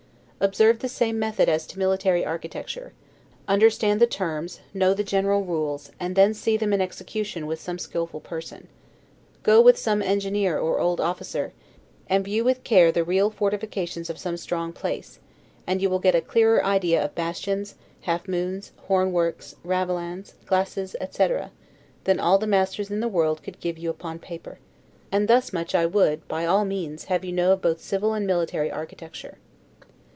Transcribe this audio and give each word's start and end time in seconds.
Observe 0.43 0.79
the 0.79 0.89
same 0.89 1.19
method 1.19 1.47
as 1.47 1.67
to 1.67 1.77
military 1.77 2.25
architecture; 2.25 2.93
understand 3.47 3.99
the 4.01 4.07
terms, 4.07 4.59
know 4.73 4.91
the 4.91 5.03
general 5.03 5.45
rules, 5.45 5.91
and 5.99 6.15
then 6.15 6.33
see 6.33 6.57
them 6.57 6.73
in 6.73 6.81
execution 6.81 7.45
with 7.45 7.61
some 7.61 7.77
skillful 7.77 8.19
person. 8.19 8.67
Go 9.43 9.61
with 9.61 9.77
some 9.77 10.01
engineer 10.01 10.57
or 10.57 10.79
old 10.79 10.99
officer, 10.99 11.53
and 12.09 12.25
view 12.25 12.43
with 12.43 12.63
care 12.63 12.91
the 12.91 13.03
real 13.03 13.29
fortifications 13.29 14.09
of 14.09 14.17
some 14.17 14.35
strong 14.35 14.73
place; 14.73 15.19
and 15.67 15.79
you 15.79 15.91
will 15.91 15.99
get 15.99 16.15
a 16.15 16.21
clearer 16.21 16.65
idea 16.65 17.05
of 17.05 17.13
bastions, 17.13 17.75
half 18.01 18.27
moons, 18.27 18.71
horn 18.87 19.11
works, 19.13 19.53
ravelins, 19.63 20.33
glacis, 20.47 20.95
etc., 20.99 21.51
than 22.05 22.19
all 22.19 22.39
the 22.39 22.47
masters 22.47 22.89
in 22.89 22.99
the 22.99 23.07
world 23.07 23.43
could 23.43 23.59
give 23.59 23.77
you 23.77 23.91
upon 23.91 24.17
paper. 24.17 24.57
And 25.11 25.27
thus 25.27 25.53
much 25.53 25.75
I 25.75 25.85
would, 25.85 26.27
by 26.27 26.47
all 26.47 26.65
means, 26.65 27.03
have 27.05 27.23
you 27.23 27.31
know 27.31 27.51
of 27.51 27.61
both 27.61 27.79
civil 27.79 28.15
and 28.15 28.25
military 28.25 28.71
architecture. 28.71 29.37